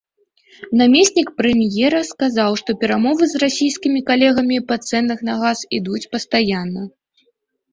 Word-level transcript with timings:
Намеснік 0.79 1.27
прэм'ера 1.41 1.99
сказаў, 2.11 2.51
што 2.61 2.75
перамовы 2.83 3.23
з 3.33 3.43
расійскімі 3.43 3.99
калегамі 4.09 4.57
па 4.73 4.79
цэнах 4.89 5.19
на 5.29 5.33
газ 5.43 5.59
ідуць 5.81 6.05
пастаянна. 6.17 6.81